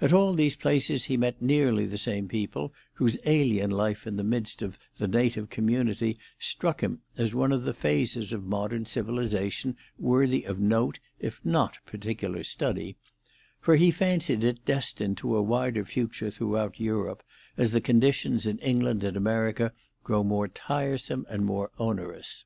[0.00, 4.24] At all these places he met nearly the same people, whose alien life in the
[4.24, 9.76] midst of the native community struck him as one of the phases of modern civilisation
[9.96, 12.96] worthy of note, if not particular study;
[13.60, 17.22] for he fancied it destined to a wider future throughout Europe,
[17.56, 19.72] as the conditions in England and America
[20.02, 22.44] grow more tiresome and more onerous.